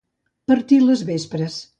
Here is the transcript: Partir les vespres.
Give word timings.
Partir 0.51 0.79
les 0.85 1.03
vespres. 1.11 1.61